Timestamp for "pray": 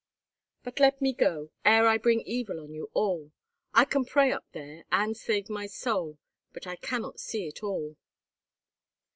4.03-4.31